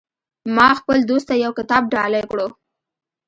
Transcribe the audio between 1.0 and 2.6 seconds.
دوست ته یو کتاب ډالۍ کړو